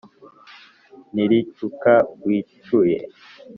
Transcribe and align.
niricuka 1.13 1.91
wicuye 2.25 2.97